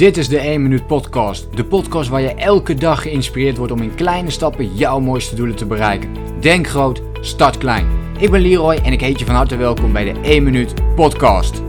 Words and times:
Dit 0.00 0.16
is 0.16 0.28
de 0.28 0.38
1 0.38 0.62
Minuut 0.62 0.86
Podcast. 0.86 1.56
De 1.56 1.64
podcast 1.64 2.08
waar 2.08 2.20
je 2.20 2.34
elke 2.34 2.74
dag 2.74 3.02
geïnspireerd 3.02 3.56
wordt 3.56 3.72
om 3.72 3.82
in 3.82 3.94
kleine 3.94 4.30
stappen 4.30 4.74
jouw 4.74 5.00
mooiste 5.00 5.34
doelen 5.34 5.56
te 5.56 5.66
bereiken. 5.66 6.40
Denk 6.40 6.66
groot, 6.66 7.02
start 7.20 7.58
klein. 7.58 7.86
Ik 8.18 8.30
ben 8.30 8.40
Leroy 8.40 8.74
en 8.74 8.92
ik 8.92 9.00
heet 9.00 9.18
je 9.18 9.24
van 9.24 9.34
harte 9.34 9.56
welkom 9.56 9.92
bij 9.92 10.12
de 10.12 10.20
1 10.20 10.42
Minuut 10.42 10.94
Podcast. 10.94 11.62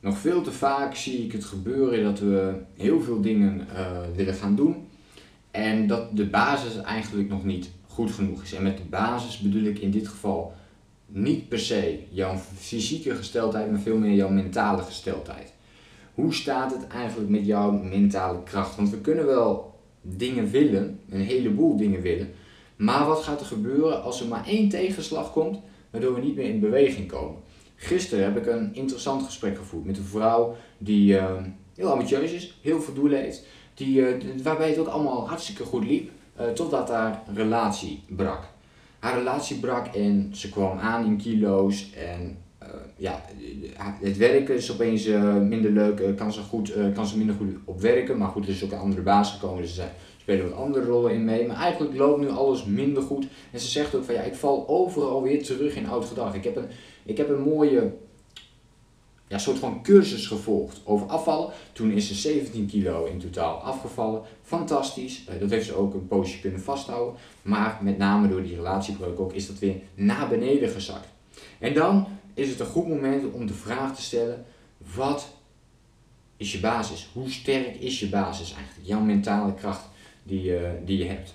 Nog 0.00 0.18
veel 0.18 0.42
te 0.42 0.52
vaak 0.52 0.94
zie 0.94 1.24
ik 1.24 1.32
het 1.32 1.44
gebeuren 1.44 2.02
dat 2.02 2.18
we 2.18 2.54
heel 2.76 3.00
veel 3.00 3.20
dingen 3.20 3.66
uh, 3.72 3.98
willen 4.16 4.34
gaan 4.34 4.56
doen. 4.56 4.88
En 5.50 5.86
dat 5.86 6.16
de 6.16 6.26
basis 6.26 6.76
eigenlijk 6.76 7.28
nog 7.28 7.44
niet 7.44 7.70
goed 7.86 8.10
genoeg 8.10 8.42
is. 8.42 8.54
En 8.54 8.62
met 8.62 8.76
de 8.76 8.84
basis 8.90 9.38
bedoel 9.38 9.64
ik 9.64 9.78
in 9.78 9.90
dit 9.90 10.08
geval 10.08 10.52
niet 11.06 11.48
per 11.48 11.58
se 11.58 11.98
jouw 12.10 12.36
fysieke 12.58 13.14
gesteldheid, 13.14 13.70
maar 13.70 13.80
veel 13.80 13.98
meer 13.98 14.14
jouw 14.14 14.30
mentale 14.30 14.82
gesteldheid. 14.82 15.52
Hoe 16.14 16.34
staat 16.34 16.72
het 16.72 16.86
eigenlijk 16.86 17.30
met 17.30 17.46
jouw 17.46 17.70
mentale 17.70 18.42
kracht? 18.42 18.76
Want 18.76 18.90
we 18.90 19.00
kunnen 19.00 19.26
wel 19.26 19.74
dingen 20.00 20.50
willen, 20.50 21.00
een 21.10 21.20
heleboel 21.20 21.76
dingen 21.76 22.00
willen, 22.00 22.32
maar 22.76 23.06
wat 23.06 23.22
gaat 23.22 23.40
er 23.40 23.46
gebeuren 23.46 24.02
als 24.02 24.20
er 24.20 24.26
maar 24.26 24.46
één 24.46 24.68
tegenslag 24.68 25.32
komt, 25.32 25.58
waardoor 25.90 26.14
we 26.14 26.20
niet 26.20 26.36
meer 26.36 26.48
in 26.48 26.60
beweging 26.60 27.08
komen? 27.08 27.40
Gisteren 27.76 28.24
heb 28.24 28.36
ik 28.36 28.46
een 28.46 28.74
interessant 28.74 29.22
gesprek 29.22 29.56
gevoerd 29.56 29.84
met 29.84 29.96
een 29.96 30.04
vrouw 30.04 30.56
die 30.78 31.14
uh, 31.14 31.32
heel 31.74 31.90
ambitieus 31.90 32.32
is, 32.32 32.58
heel 32.62 32.80
veel 32.80 32.94
doelen 32.94 33.20
heeft, 33.20 33.46
die, 33.74 34.00
uh, 34.00 34.42
waarbij 34.42 34.68
het 34.68 34.78
ook 34.78 34.86
allemaal 34.86 35.28
hartstikke 35.28 35.64
goed 35.64 35.84
liep, 35.84 36.10
uh, 36.40 36.46
totdat 36.46 36.88
haar 36.88 37.22
relatie 37.34 38.02
brak 38.08 38.50
haar 39.02 39.18
relatie 39.18 39.56
brak 39.56 39.86
en 39.86 40.30
ze 40.32 40.50
kwam 40.50 40.78
aan 40.78 41.04
in 41.04 41.16
kilo's 41.16 41.92
en 41.92 42.38
ja, 42.96 43.24
het 44.00 44.16
werken 44.16 44.54
is 44.54 44.72
opeens 44.72 45.06
uh, 45.06 45.36
minder 45.36 45.70
leuk, 45.70 46.00
uh, 46.00 46.16
kan, 46.16 46.32
ze 46.32 46.40
goed, 46.40 46.72
kan 46.94 47.06
ze 47.06 47.16
minder 47.16 47.34
goed 47.34 47.48
op 47.64 47.80
werken, 47.80 48.18
maar 48.18 48.28
goed, 48.28 48.44
er 48.44 48.50
is 48.50 48.64
ook 48.64 48.72
een 48.72 48.78
andere 48.78 49.02
baas 49.02 49.32
gekomen, 49.32 49.62
dus 49.62 49.74
ze 49.74 49.84
spelen 50.22 50.50
wat 50.50 50.58
andere 50.58 50.84
rollen 50.84 51.12
in 51.12 51.24
mee. 51.24 51.46
Maar 51.46 51.56
eigenlijk 51.56 51.96
loopt 51.96 52.20
nu 52.20 52.30
alles 52.30 52.64
minder 52.64 53.02
goed 53.02 53.26
en 53.50 53.60
ze 53.60 53.68
zegt 53.68 53.94
ook 53.94 54.04
van 54.04 54.14
ja, 54.14 54.20
ik 54.20 54.34
val 54.34 54.68
overal 54.68 55.22
weer 55.22 55.42
terug 55.44 55.76
in 55.76 55.88
oud 55.88 56.04
gedrag. 56.04 56.34
Ik 56.34 56.44
heb 56.44 56.56
een, 56.56 56.68
ik 57.04 57.16
heb 57.16 57.28
een 57.28 57.42
mooie 57.42 57.92
ja, 59.32 59.38
soort 59.38 59.58
van 59.58 59.82
cursus 59.82 60.26
gevolgd 60.26 60.80
over 60.84 61.06
afvallen. 61.06 61.50
Toen 61.72 61.90
is 61.90 62.08
ze 62.08 62.14
17 62.14 62.66
kilo 62.66 63.04
in 63.04 63.18
totaal 63.18 63.54
afgevallen. 63.54 64.22
Fantastisch. 64.42 65.24
Dat 65.40 65.50
heeft 65.50 65.66
ze 65.66 65.74
ook 65.74 65.94
een 65.94 66.06
poosje 66.06 66.40
kunnen 66.40 66.60
vasthouden. 66.60 67.14
Maar 67.42 67.78
met 67.82 67.98
name 67.98 68.28
door 68.28 68.42
die 68.42 68.54
relatiebreuk 68.54 69.20
ook 69.20 69.32
is 69.32 69.46
dat 69.46 69.58
weer 69.58 69.74
naar 69.94 70.28
beneden 70.28 70.68
gezakt. 70.68 71.08
En 71.58 71.74
dan 71.74 72.06
is 72.34 72.48
het 72.48 72.60
een 72.60 72.66
goed 72.66 72.88
moment 72.88 73.32
om 73.32 73.46
de 73.46 73.54
vraag 73.54 73.96
te 73.96 74.02
stellen: 74.02 74.44
wat 74.94 75.34
is 76.36 76.52
je 76.52 76.60
basis? 76.60 77.10
Hoe 77.12 77.30
sterk 77.30 77.76
is 77.76 78.00
je 78.00 78.08
basis 78.08 78.54
eigenlijk? 78.54 78.88
Jouw 78.88 79.00
mentale 79.00 79.54
kracht 79.54 79.88
die, 80.22 80.60
uh, 80.60 80.70
die 80.84 80.98
je 80.98 81.04
hebt. 81.04 81.34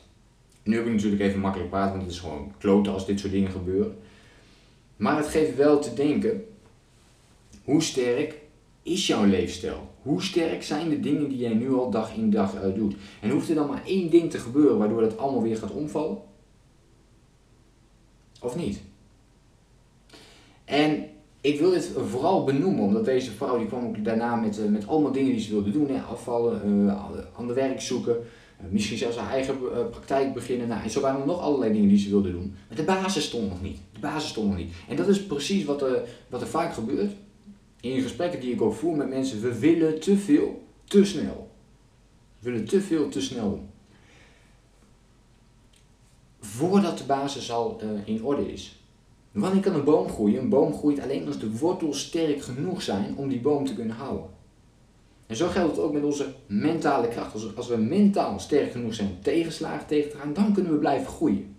Nu 0.64 0.76
heb 0.76 0.86
ik 0.86 0.92
natuurlijk 0.92 1.22
even 1.22 1.40
makkelijk 1.40 1.70
praten, 1.70 1.92
want 1.92 2.04
het 2.04 2.12
is 2.12 2.20
gewoon 2.20 2.54
kloten 2.58 2.94
als 2.94 3.06
dit 3.06 3.20
soort 3.20 3.32
dingen 3.32 3.52
gebeuren. 3.52 3.98
Maar 4.96 5.18
het 5.18 5.28
geeft 5.28 5.56
wel 5.56 5.80
te 5.80 5.94
denken 5.94 6.46
hoe 7.64 7.84
sterk 7.84 8.36
is 8.84 9.08
jouw 9.08 9.26
leefstijl? 9.26 9.90
Hoe 10.02 10.24
sterk 10.24 10.64
zijn 10.64 10.90
de 10.90 11.00
dingen 11.00 11.30
die 11.30 11.38
jij 11.38 11.54
nu 11.54 11.74
al 11.74 11.90
dag 11.90 12.16
in 12.16 12.30
dag 12.30 12.56
uit 12.56 12.76
doet? 12.76 12.96
En 13.22 13.30
hoeft 13.30 13.50
er 13.50 13.56
dan 13.56 13.68
maar 13.68 13.86
één 13.86 14.10
ding 14.10 14.32
te 14.32 14.40
gebeuren 14.40 14.78
waardoor 14.78 15.02
dat 15.02 15.18
allemaal 15.18 15.42
weer 15.42 15.58
gaat 15.58 15.72
omvallen? 15.72 16.18
Of 18.42 18.56
niet? 18.56 18.82
En 20.68 21.06
ik 21.42 21.60
wil 21.60 21.70
dit 21.70 21.92
vooral 22.08 22.44
benoemen, 22.44 22.84
omdat 22.84 23.06
deze 23.06 23.32
vrouw 23.32 23.58
die 23.58 23.68
kwam 23.68 23.86
ook 23.86 24.04
daarna 24.04 24.36
met, 24.36 24.60
uh, 24.60 24.66
met 24.66 24.88
allemaal 24.88 25.12
dingen 25.12 25.32
die 25.32 25.42
ze 25.42 25.50
wilde 25.50 25.72
doen. 25.72 25.90
Hè, 25.90 26.02
afvallen, 26.02 26.86
uh, 26.86 27.04
ander 27.34 27.56
werk 27.56 27.82
zoeken, 27.82 28.16
uh, 28.16 28.72
misschien 28.72 28.98
zelfs 28.98 29.18
haar 29.18 29.32
eigen 29.32 29.58
praktijk 29.90 30.34
beginnen. 30.34 30.68
Nou, 30.68 30.84
en 30.84 30.90
zo 30.90 31.02
waren 31.02 31.22
er 31.22 31.28
nog 31.28 31.42
allerlei 31.42 31.74
dingen 31.74 31.90
die 31.90 31.98
ze 31.98 32.10
wilde 32.10 32.32
doen. 32.32 32.56
Maar 32.68 32.78
de 32.78 32.84
basis 32.84 33.24
stond 33.24 33.50
nog 33.50 33.62
niet. 33.62 33.78
De 33.94 34.00
basis 34.00 34.30
stond 34.30 34.48
nog 34.48 34.58
niet. 34.58 34.74
En 34.88 34.96
dat 34.96 35.08
is 35.08 35.26
precies 35.26 35.66
wat, 35.66 35.86
wat 36.30 36.42
er 36.42 36.48
vaak 36.48 36.74
gebeurt 36.74 37.12
in 37.82 38.02
gesprekken 38.02 38.40
die 38.40 38.54
ik 38.54 38.62
ook 38.62 38.74
voer 38.74 38.96
met 38.96 39.10
mensen, 39.10 39.42
we 39.42 39.60
willen 39.60 40.00
te 40.00 40.18
veel, 40.18 40.68
te 40.84 41.06
snel. 41.06 41.52
We 42.40 42.52
willen 42.52 42.66
te 42.66 42.82
veel, 42.82 43.10
te 43.10 43.22
snel 43.22 43.50
doen. 43.50 43.70
Voordat 46.40 46.98
de 46.98 47.04
basis 47.04 47.52
al 47.52 47.82
in 48.06 48.24
orde 48.24 48.52
is. 48.52 48.78
Wanneer 49.38 49.62
kan 49.62 49.74
een 49.74 49.84
boom 49.84 50.10
groeien? 50.10 50.42
Een 50.42 50.50
boom 50.50 50.74
groeit 50.74 51.00
alleen 51.00 51.28
als 51.28 51.40
de 51.40 51.58
wortels 51.58 52.00
sterk 52.00 52.42
genoeg 52.42 52.82
zijn 52.82 53.14
om 53.18 53.30
die 53.30 53.40
boom 53.40 53.66
te 53.66 53.76
kunnen 53.76 53.96
houden. 53.96 54.26
En 55.28 55.36
zo 55.36 55.48
geldt 55.48 55.76
het 55.76 55.86
ook 55.86 55.94
met 55.94 56.04
onze 56.04 56.34
mentale 56.48 57.08
kracht. 57.08 57.56
Als, 57.56 57.68
we 57.68 57.78
mentaal 57.78 58.40
sterk 58.40 58.72
genoeg 58.72 58.94
zijn 58.94 59.10
om 59.10 59.22
tegenslagen 59.22 59.88
tegen 59.88 60.12
te 60.12 60.18
gaan, 60.18 60.34
dan 60.34 60.54
kunnen 60.54 60.72
we 60.72 60.78
blijven 60.78 61.08
groeien. 61.08 61.56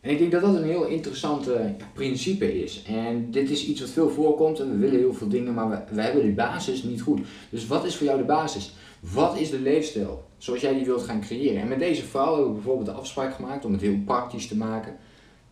En 0.00 0.10
ik 0.10 0.18
denk 0.18 0.32
dat 0.32 0.42
dat 0.42 0.54
een 0.54 0.64
heel 0.64 0.84
interessant 0.84 1.48
principe 1.94 2.62
is. 2.62 2.82
En 2.82 3.30
dit 3.30 3.50
is 3.50 3.66
iets 3.66 3.80
wat 3.80 3.90
veel 3.90 4.10
voorkomt 4.10 4.60
en 4.60 4.70
we 4.70 4.76
willen 4.76 4.98
heel 4.98 5.14
veel 5.14 5.28
dingen, 5.28 5.54
maar 5.54 5.86
we, 5.90 6.02
hebben 6.02 6.22
die 6.22 6.32
basis 6.32 6.82
niet 6.82 7.02
goed. 7.02 7.20
Dus 7.50 7.66
wat 7.66 7.84
is 7.84 7.96
voor 7.96 8.06
jou 8.06 8.18
de 8.18 8.24
basis? 8.24 8.74
Wat 9.00 9.38
is 9.38 9.50
de 9.50 9.60
leefstijl 9.60 10.24
zoals 10.38 10.60
jij 10.60 10.74
die 10.74 10.84
wilt 10.84 11.02
gaan 11.02 11.20
creëren? 11.20 11.62
En 11.62 11.68
met 11.68 11.78
deze 11.78 12.04
vrouw 12.04 12.32
hebben 12.32 12.48
we 12.48 12.54
bijvoorbeeld 12.54 12.86
de 12.86 12.92
afspraak 12.92 13.34
gemaakt 13.34 13.64
om 13.64 13.72
het 13.72 13.80
heel 13.80 13.98
praktisch 14.04 14.48
te 14.48 14.56
maken. 14.56 14.96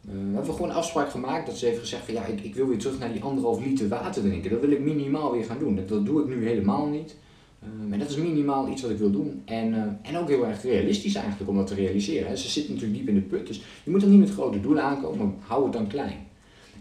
Uh, 0.09 0.15
we 0.15 0.35
hebben 0.35 0.55
gewoon 0.55 0.71
een 0.71 0.77
afspraak 0.77 1.11
gemaakt 1.11 1.47
dat 1.47 1.59
ze 1.59 1.67
heeft 1.67 1.79
gezegd 1.79 2.05
van 2.05 2.15
ja, 2.15 2.25
ik, 2.25 2.41
ik 2.41 2.55
wil 2.55 2.67
weer 2.67 2.79
terug 2.79 2.99
naar 2.99 3.13
die 3.13 3.23
anderhalf 3.23 3.65
liter 3.65 3.89
water 3.89 4.23
drinken. 4.23 4.51
Dat 4.51 4.61
wil 4.61 4.71
ik 4.71 4.81
minimaal 4.81 5.33
weer 5.33 5.45
gaan 5.45 5.59
doen. 5.59 5.81
Dat, 5.87 6.07
doe 6.07 6.23
ik 6.23 6.29
nu 6.29 6.47
helemaal 6.47 6.87
niet. 6.87 7.17
Uh, 7.63 7.89
maar 7.89 7.99
dat 7.99 8.11
is 8.11 8.17
minimaal 8.17 8.69
iets 8.69 8.83
wat 8.83 8.91
ik 8.91 8.99
wil 8.99 9.11
doen. 9.11 9.43
En, 9.45 9.69
uh, 9.75 9.83
en 10.03 10.17
ook 10.19 10.29
heel 10.29 10.47
erg 10.47 10.63
realistisch 10.63 11.15
eigenlijk 11.15 11.51
om 11.51 11.57
dat 11.57 11.67
te 11.67 11.75
realiseren. 11.75 12.39
Ze 12.39 12.49
zit 12.49 12.69
natuurlijk 12.69 12.99
diep 12.99 13.09
in 13.09 13.15
de 13.15 13.21
put, 13.21 13.47
dus 13.47 13.63
je 13.85 13.91
moet 13.91 14.03
er 14.03 14.09
niet 14.09 14.21
met 14.21 14.31
grote 14.31 14.61
doelen 14.61 14.83
aankomen, 14.83 15.35
hou 15.41 15.65
het 15.65 15.73
dan 15.73 15.87
klein. 15.87 16.27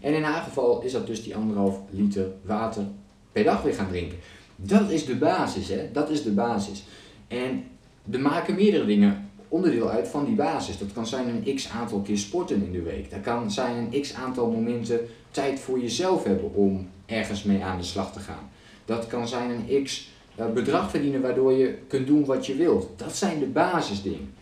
En 0.00 0.14
in 0.14 0.22
haar 0.22 0.42
geval 0.42 0.82
is 0.82 0.92
dat 0.92 1.06
dus 1.06 1.22
die 1.22 1.36
anderhalf 1.36 1.80
liter 1.90 2.26
water 2.42 2.84
per 3.32 3.44
dag 3.44 3.62
weer 3.62 3.74
gaan 3.74 3.88
drinken. 3.88 4.18
Dat 4.56 4.90
is 4.90 5.04
de 5.04 5.16
basis, 5.16 5.68
hè? 5.68 5.92
Dat 5.92 6.10
is 6.10 6.22
de 6.22 6.32
basis. 6.32 6.84
En 7.28 7.64
er 8.10 8.20
maken 8.20 8.54
meerdere 8.54 8.86
dingen 8.86 9.27
onderdeel 9.48 9.90
uit 9.90 10.08
van 10.08 10.24
die 10.24 10.34
basis. 10.34 10.78
Dat 10.78 10.92
kan 10.92 11.06
zijn 11.06 11.28
een 11.28 11.54
x 11.54 11.68
aantal 11.68 12.00
keer 12.00 12.18
sporten 12.18 12.62
in 12.64 12.72
de 12.72 12.82
week. 12.82 13.10
Dat 13.10 13.20
kan 13.20 13.50
zijn 13.50 13.76
een 13.76 14.00
x 14.00 14.14
aantal 14.14 14.50
momenten 14.50 15.00
tijd 15.30 15.60
voor 15.60 15.80
jezelf 15.80 16.24
hebben 16.24 16.54
om 16.54 16.88
ergens 17.06 17.42
mee 17.42 17.64
aan 17.64 17.78
de 17.78 17.84
slag 17.84 18.12
te 18.12 18.20
gaan. 18.20 18.50
Dat 18.84 19.06
kan 19.06 19.28
zijn 19.28 19.50
een 19.50 19.84
x 19.84 20.10
uh, 20.40 20.46
bedrag 20.46 20.90
verdienen 20.90 21.20
waardoor 21.20 21.52
je 21.52 21.78
kunt 21.88 22.06
doen 22.06 22.24
wat 22.24 22.46
je 22.46 22.54
wilt. 22.54 22.88
Dat 22.96 23.16
zijn 23.16 23.38
de 23.38 23.46
basisdingen. 23.46 24.34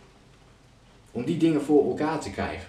Om 1.11 1.25
die 1.25 1.37
dingen 1.37 1.61
voor 1.61 1.87
elkaar 1.89 2.19
te 2.19 2.29
krijgen. 2.29 2.67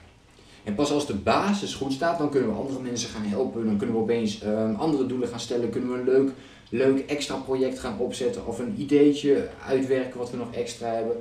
En 0.65 0.75
pas 0.75 0.93
als 0.93 1.07
de 1.07 1.15
basis 1.15 1.75
goed 1.75 1.93
staat, 1.93 2.19
dan 2.19 2.31
kunnen 2.31 2.51
we 2.51 2.59
andere 2.59 2.81
mensen 2.81 3.09
gaan 3.09 3.25
helpen. 3.25 3.65
Dan 3.65 3.77
kunnen 3.77 3.97
we 3.97 4.03
opeens 4.03 4.43
uh, 4.43 4.79
andere 4.79 5.07
doelen 5.07 5.29
gaan 5.29 5.41
stellen. 5.41 5.71
Kunnen 5.71 5.93
we 5.93 5.99
een 5.99 6.05
leuk, 6.05 6.31
leuk 6.71 7.11
extra 7.11 7.37
project 7.37 7.79
gaan 7.79 7.99
opzetten. 7.99 8.47
Of 8.47 8.59
een 8.59 8.75
ideetje 8.79 9.49
uitwerken 9.67 10.19
wat 10.19 10.31
we 10.31 10.37
nog 10.37 10.53
extra 10.53 10.87
hebben. 10.87 11.17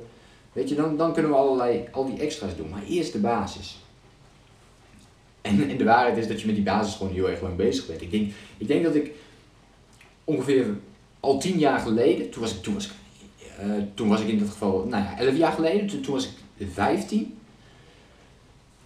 Weet 0.52 0.68
je, 0.68 0.74
dan, 0.74 0.96
dan 0.96 1.12
kunnen 1.12 1.30
we 1.30 1.36
allerlei, 1.36 1.84
al 1.92 2.06
die 2.06 2.18
extra's 2.18 2.56
doen. 2.56 2.68
Maar 2.68 2.82
eerst 2.88 3.12
de 3.12 3.18
basis. 3.18 3.78
En, 5.40 5.68
en 5.68 5.76
de 5.76 5.84
waarheid 5.84 6.16
is 6.16 6.28
dat 6.28 6.40
je 6.40 6.46
met 6.46 6.54
die 6.54 6.64
basis 6.64 6.94
gewoon 6.94 7.12
heel 7.12 7.30
erg 7.30 7.40
lang 7.40 7.56
bezig 7.56 7.86
bent. 7.86 8.02
Ik 8.02 8.10
denk, 8.10 8.32
ik 8.58 8.68
denk 8.68 8.84
dat 8.84 8.94
ik 8.94 9.10
ongeveer 10.24 10.66
al 11.20 11.38
tien 11.38 11.58
jaar 11.58 11.78
geleden, 11.78 12.30
toen 12.30 12.42
was 12.42 12.54
ik, 12.54 12.62
toen 12.62 12.74
was 12.74 12.86
ik, 12.86 12.92
uh, 13.64 13.82
toen 13.94 14.08
was 14.08 14.20
ik 14.20 14.28
in 14.28 14.38
dat 14.38 14.48
geval, 14.48 14.86
nou 14.88 15.02
ja, 15.02 15.18
elf 15.18 15.36
jaar 15.36 15.52
geleden, 15.52 15.86
toen, 15.86 16.00
toen 16.00 16.14
was 16.14 16.24
ik 16.56 16.66
15. 16.72 17.38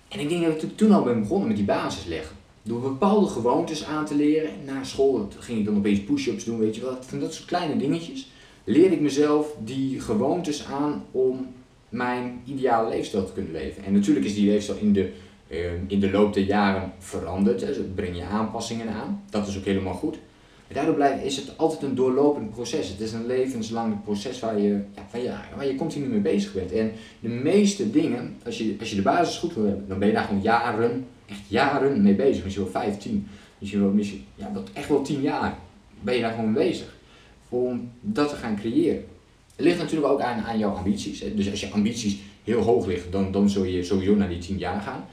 En 0.09 0.21
ik 0.21 0.29
denk 0.29 0.45
dat 0.45 0.63
ik 0.63 0.77
toen 0.77 0.93
al 0.93 1.03
ben 1.03 1.21
begonnen 1.21 1.49
met 1.49 1.57
die 1.57 1.67
basis 1.67 2.05
leggen. 2.05 2.37
Door 2.63 2.81
bepaalde 2.81 3.27
gewoontes 3.27 3.85
aan 3.85 4.07
te 4.07 4.15
leren. 4.15 4.51
Na 4.65 4.85
school 4.85 5.29
ging 5.39 5.59
ik 5.59 5.65
dan 5.65 5.77
opeens 5.77 6.05
push-ups 6.05 6.45
doen, 6.45 6.59
weet 6.59 6.75
je 6.75 6.81
wel. 6.81 6.97
Van 7.01 7.21
dat 7.21 7.35
soort 7.35 7.49
kleine 7.49 7.77
dingetjes. 7.77 8.31
Leerde 8.65 8.95
ik 8.95 9.01
mezelf 9.01 9.57
die 9.65 10.01
gewoontes 10.01 10.67
aan 10.67 11.05
om 11.11 11.47
mijn 11.89 12.41
ideale 12.45 12.89
leefstijl 12.89 13.25
te 13.25 13.33
kunnen 13.33 13.53
leven. 13.53 13.85
En 13.85 13.93
natuurlijk 13.93 14.27
is 14.27 14.35
die 14.35 14.51
leefstijl 14.51 14.79
in 14.79 14.93
de, 14.93 15.13
uh, 15.49 15.73
in 15.87 16.01
de 16.01 16.11
loop 16.11 16.35
der 16.35 16.45
jaren 16.45 16.93
veranderd. 16.99 17.61
Dus 17.61 17.77
breng 17.95 18.17
je 18.17 18.25
aanpassingen 18.25 18.89
aan. 18.89 19.23
Dat 19.31 19.47
is 19.47 19.59
ook 19.59 19.65
helemaal 19.65 19.95
goed 19.95 20.19
daardoor 20.73 20.95
blijft, 20.95 21.25
is 21.25 21.37
het 21.37 21.59
altijd 21.59 21.83
een 21.83 21.95
doorlopend 21.95 22.51
proces. 22.51 22.89
Het 22.89 23.01
is 23.01 23.13
een 23.13 23.27
levenslang 23.27 24.03
proces 24.03 24.41
waar 24.41 24.59
je, 24.59 24.69
ja, 24.95 25.07
waar 25.11 25.21
je, 25.21 25.33
waar 25.57 25.67
je 25.67 25.75
continu 25.75 26.07
mee 26.07 26.21
bezig 26.21 26.53
bent. 26.53 26.73
En 26.73 26.93
de 27.21 27.29
meeste 27.29 27.91
dingen, 27.91 28.37
als 28.45 28.59
je, 28.59 28.77
als 28.81 28.91
je 28.91 28.97
de 28.97 29.03
basis 29.03 29.39
goed 29.39 29.55
wil 29.55 29.65
hebben, 29.65 29.89
dan 29.89 29.99
ben 29.99 30.09
je 30.09 30.15
daar 30.15 30.25
gewoon 30.25 30.43
jaren, 30.43 31.07
echt 31.27 31.41
jaren 31.49 32.03
mee 32.03 32.15
bezig. 32.15 32.45
Misschien 32.45 32.65
wel 32.65 32.73
15, 32.73 33.27
misschien 33.59 33.81
wel, 33.83 33.91
misschien, 33.91 34.25
ja, 34.35 34.53
echt 34.73 34.89
wel 34.89 35.03
10 35.03 35.21
jaar 35.21 35.59
ben 36.01 36.15
je 36.15 36.21
daar 36.21 36.33
gewoon 36.33 36.53
mee 36.53 36.69
bezig. 36.69 36.95
Om 37.53 37.91
dat 38.01 38.29
te 38.29 38.35
gaan 38.35 38.57
creëren. 38.57 39.05
Het 39.57 39.65
ligt 39.65 39.79
natuurlijk 39.79 40.13
ook 40.13 40.21
aan, 40.21 40.41
aan 40.41 40.59
jouw 40.59 40.71
ambities. 40.71 41.25
Dus 41.35 41.51
als 41.51 41.61
je 41.61 41.71
ambities 41.71 42.19
heel 42.45 42.61
hoog 42.61 42.87
liggen, 42.87 43.11
dan, 43.11 43.33
dan 43.33 43.51
zul 43.51 43.65
je 43.65 43.85
sowieso 43.85 44.15
naar 44.15 44.29
die 44.29 44.39
10 44.39 44.59
jaar 44.59 44.81
gaan. 44.81 45.05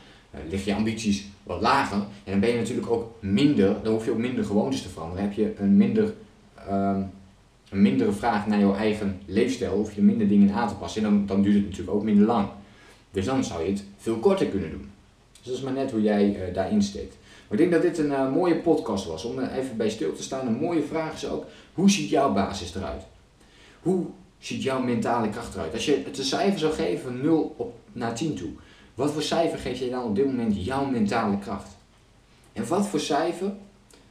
Uh, 0.52 0.66
je 0.66 0.76
ambities 0.76 1.26
wat 1.44 1.62
lager, 1.62 1.98
en 1.98 2.32
dan 2.32 2.40
ben 2.40 2.50
je 2.50 2.56
natuurlijk 2.56 2.92
ook 2.92 3.12
minder, 3.20 3.76
dan 3.84 3.94
hoef 3.94 4.06
je 4.06 4.12
ook 4.12 4.18
minder 4.18 4.44
gewoontes 4.44 4.82
te 4.82 4.90
veranderen. 4.90 5.24
Dan 5.24 5.34
heb 5.34 5.38
je 5.38 5.64
een 5.64 5.78
minder 5.78 6.14
ehm, 6.68 7.02
een 7.70 7.82
mindere 7.82 8.12
vraag 8.12 8.48
naar 8.48 8.60
jouw 8.60 8.76
eigen 8.76 9.20
leefstijl, 9.26 9.76
hoef 9.76 9.96
je 9.96 10.02
minder 10.02 10.28
dingen 10.28 10.54
aan 10.54 10.68
te 10.68 10.74
passen. 10.74 11.04
En 11.04 11.10
dan, 11.10 11.26
dan 11.26 11.42
duurt 11.42 11.56
het 11.56 11.64
natuurlijk 11.64 11.98
ook 11.98 12.04
minder 12.04 12.26
lang. 12.26 12.48
Dus 13.12 13.26
dan 13.26 13.44
zou 13.44 13.64
je 13.64 13.70
het 13.70 13.84
veel 13.98 14.16
korter 14.16 14.48
kunnen 14.48 14.70
doen. 14.70 14.90
Dus 15.38 15.48
dat 15.48 15.56
is 15.56 15.62
maar 15.62 15.74
net 15.74 15.92
hoe 15.92 16.02
jij 16.02 16.48
uh, 16.48 16.54
daarin 16.54 16.82
steekt. 16.82 17.16
Maar 17.50 17.60
ik 17.60 17.70
denk 17.70 17.72
dat 17.72 17.94
dit 17.94 18.06
een 18.06 18.12
uh, 18.12 18.32
mooie 18.32 18.56
podcast 18.56 19.06
was 19.06 19.24
om 19.24 19.40
er 19.40 19.52
even 19.52 19.78
bij 19.78 19.90
stil 19.90 20.14
te 20.14 20.24
staan. 20.24 20.48
Een 20.48 20.60
mooie 20.60 20.84
vraag 20.84 21.14
is 21.14 21.28
ook, 21.28 21.46
hoe 21.74 21.90
ziet 21.90 22.10
jouw 22.10 22.34
basis 22.34 22.76
eruit? 22.76 23.04
Hoe 23.82 24.06
ziet 24.38 24.64
jouw 24.64 24.82
mentale 24.82 25.30
kracht 25.30 25.54
eruit? 25.54 25.74
Als 25.74 25.86
je 25.86 26.02
het 26.06 26.18
een 26.18 26.24
cijfer 26.24 26.60
zou 26.60 26.74
geven 26.74 27.04
van 27.04 27.22
0 27.22 27.56
op, 27.58 27.80
naar 27.92 28.16
10 28.16 28.36
toe, 28.36 28.50
wat 28.96 29.12
voor 29.12 29.22
cijfer 29.22 29.60
geef 29.60 29.80
je 29.80 29.90
dan 29.90 30.04
op 30.04 30.16
dit 30.16 30.26
moment 30.26 30.66
jouw 30.66 30.86
mentale 30.86 31.40
kracht? 31.40 31.70
En 32.54 32.68
wat 32.68 32.88
voor 32.88 33.00
cijfer 33.00 33.54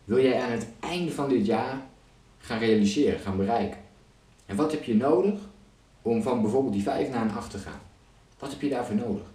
wil 0.05 0.21
jij 0.23 0.43
aan 0.43 0.51
het 0.51 0.67
einde 0.81 1.13
van 1.13 1.29
dit 1.29 1.47
jaar 1.47 1.83
gaan 2.39 2.59
realiseren, 2.59 3.21
gaan 3.21 3.37
bereiken. 3.37 3.79
En 4.47 4.57
wat 4.57 4.73
heb 4.73 4.85
je 4.85 4.95
nodig 4.95 5.41
om 6.03 6.23
van 6.23 6.43
bijvoorbeeld 6.43 6.75
die 6.75 6.83
5 6.83 7.11
naar 7.11 7.23
een 7.23 7.37
8 7.37 7.51
te 7.51 7.59
gaan? 7.59 7.81
Wat 8.39 8.51
heb 8.51 8.61
je 8.61 8.69
daarvoor 8.69 8.97
nodig? 8.97 9.27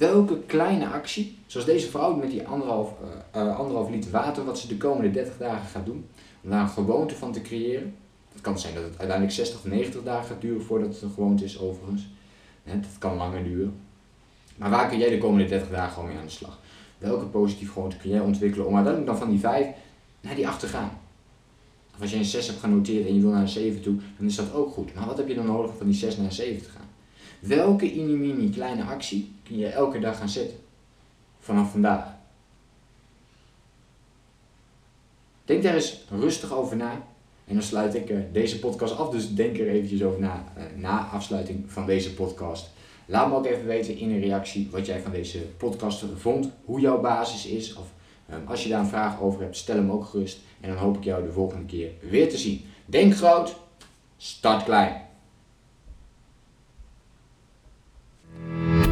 Welke 0.00 0.38
kleine 0.46 0.88
actie, 0.88 1.38
zoals 1.46 1.66
deze 1.66 1.90
vrouw 1.90 2.14
met 2.16 2.30
die 2.30 2.46
anderhalf, 2.46 2.92
uh, 3.34 3.42
uh, 3.42 3.58
anderhalf 3.58 3.90
liter 3.90 4.10
water, 4.10 4.44
wat 4.44 4.58
ze 4.58 4.68
de 4.68 4.76
komende 4.76 5.10
30 5.10 5.36
dagen 5.36 5.68
gaat 5.68 5.86
doen, 5.86 6.06
om 6.42 6.50
daar 6.50 6.60
een 6.60 6.68
gewoonte 6.68 7.14
van 7.14 7.32
te 7.32 7.42
creëren. 7.42 7.94
Het 8.32 8.40
kan 8.40 8.58
zijn 8.58 8.74
dat 8.74 8.82
het 8.82 8.98
uiteindelijk 8.98 9.36
60 9.36 9.58
of 9.58 9.64
90 9.64 10.02
dagen 10.02 10.26
gaat 10.26 10.40
duren 10.40 10.62
voordat 10.62 10.88
het 10.88 11.02
een 11.02 11.10
gewoonte 11.10 11.44
is, 11.44 11.58
overigens. 11.58 12.08
Dat 12.64 12.98
kan 12.98 13.16
langer 13.16 13.44
duren. 13.44 13.74
Maar 14.56 14.70
waar 14.70 14.88
kun 14.88 14.98
jij 14.98 15.10
de 15.10 15.18
komende 15.18 15.48
30 15.48 15.70
dagen 15.70 15.92
gewoon 15.92 16.08
mee 16.08 16.18
aan 16.18 16.24
de 16.24 16.30
slag? 16.30 16.58
Welke 16.98 17.24
positieve 17.24 17.72
gewoonte 17.72 17.96
kun 17.96 18.10
jij 18.10 18.20
ontwikkelen 18.20 18.66
om 18.66 18.74
uiteindelijk 18.74 19.12
dan 19.12 19.22
van 19.22 19.30
die 19.30 19.40
5 19.40 19.66
naar 20.20 20.34
die 20.34 20.48
8 20.48 20.60
te 20.60 20.66
gaan? 20.66 20.90
Of 21.94 22.00
als 22.00 22.10
je 22.10 22.16
een 22.16 22.24
6 22.24 22.46
hebt 22.46 22.60
genoteerd 22.60 23.06
en 23.06 23.14
je 23.14 23.20
wil 23.20 23.30
naar 23.30 23.40
een 23.40 23.48
7 23.48 23.82
toe, 23.82 23.96
dan 24.18 24.26
is 24.26 24.36
dat 24.36 24.54
ook 24.54 24.72
goed. 24.72 24.94
Maar 24.94 25.06
wat 25.06 25.16
heb 25.16 25.28
je 25.28 25.34
dan 25.34 25.46
nodig 25.46 25.70
om 25.70 25.76
van 25.76 25.86
die 25.86 25.96
6 25.96 26.16
naar 26.16 26.26
een 26.26 26.32
7 26.32 26.62
te 26.62 26.68
gaan? 26.68 26.89
Welke 27.40 27.84
mini 27.94 28.50
kleine 28.50 28.84
actie 28.84 29.32
kun 29.42 29.58
je 29.58 29.66
elke 29.66 29.98
dag 29.98 30.18
gaan 30.18 30.28
zetten? 30.28 30.56
Vanaf 31.38 31.70
vandaag. 31.70 32.14
Denk 35.44 35.62
daar 35.62 35.74
eens 35.74 36.04
rustig 36.10 36.52
over 36.52 36.76
na. 36.76 37.02
En 37.44 37.54
dan 37.54 37.62
sluit 37.62 37.94
ik 37.94 38.10
uh, 38.10 38.18
deze 38.32 38.58
podcast 38.58 38.96
af. 38.96 39.10
Dus 39.10 39.34
denk 39.34 39.58
er 39.58 39.68
eventjes 39.68 40.02
over 40.02 40.20
na, 40.20 40.44
uh, 40.56 40.62
na 40.76 41.06
afsluiting 41.06 41.64
van 41.66 41.86
deze 41.86 42.14
podcast. 42.14 42.70
Laat 43.06 43.28
me 43.28 43.34
ook 43.34 43.46
even 43.46 43.66
weten 43.66 43.96
in 43.98 44.10
een 44.10 44.20
reactie 44.20 44.68
wat 44.70 44.86
jij 44.86 45.00
van 45.00 45.12
deze 45.12 45.38
podcast 45.38 46.04
vond. 46.16 46.50
Hoe 46.64 46.80
jouw 46.80 47.00
basis 47.00 47.46
is. 47.46 47.74
Of 47.74 47.92
um, 48.32 48.46
als 48.46 48.62
je 48.62 48.68
daar 48.68 48.80
een 48.80 48.86
vraag 48.86 49.20
over 49.20 49.40
hebt, 49.40 49.56
stel 49.56 49.76
hem 49.76 49.90
ook 49.90 50.04
gerust. 50.04 50.38
En 50.60 50.68
dan 50.68 50.78
hoop 50.78 50.96
ik 50.96 51.04
jou 51.04 51.24
de 51.24 51.32
volgende 51.32 51.64
keer 51.64 51.90
weer 52.00 52.28
te 52.28 52.38
zien. 52.38 52.64
Denk 52.86 53.14
groot, 53.14 53.56
start 54.16 54.64
klein. 54.64 55.08